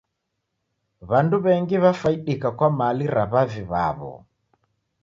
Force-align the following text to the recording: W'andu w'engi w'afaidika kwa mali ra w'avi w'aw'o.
W'andu 1.09 1.37
w'engi 1.43 1.77
w'afaidika 1.83 2.47
kwa 2.57 2.69
mali 2.79 3.05
ra 3.15 3.23
w'avi 3.31 3.63
w'aw'o. 3.71 4.13